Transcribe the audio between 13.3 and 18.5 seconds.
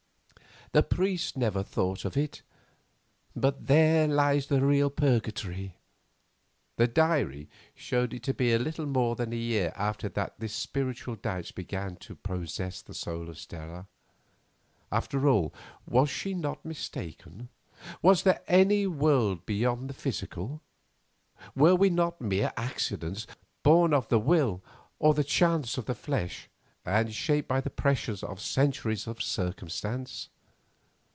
Stella. After all, was she not mistaken? Was there